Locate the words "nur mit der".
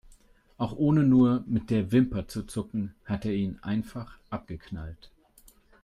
1.05-1.91